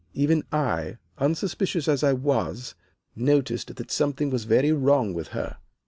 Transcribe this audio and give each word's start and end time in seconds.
Even 0.15 0.41
I, 0.51 0.97
unsuspicious 1.19 1.87
as 1.87 2.03
I 2.03 2.11
was, 2.13 2.73
noticed 3.15 3.75
that 3.75 3.91
something 3.91 4.31
was 4.31 4.45
very 4.45 4.71
wrong 4.71 5.13
with 5.13 5.27
her. 5.27 5.57